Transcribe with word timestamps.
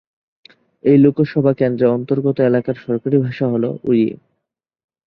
এই 0.85 0.97
লোকসভা 0.97 1.51
কেন্দ্রের 1.53 1.93
অন্তর্গত 1.93 2.37
এলাকার 2.41 2.77
সরকারি 2.85 3.17
ভাষা 3.17 3.45
হল 3.47 3.63
ওড়িয়া। 3.83 4.15